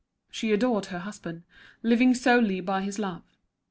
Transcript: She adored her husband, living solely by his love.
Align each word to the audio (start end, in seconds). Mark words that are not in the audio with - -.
She 0.31 0.51
adored 0.51 0.87
her 0.87 0.97
husband, 0.97 1.43
living 1.83 2.15
solely 2.15 2.59
by 2.59 2.81
his 2.81 2.97
love. 2.97 3.21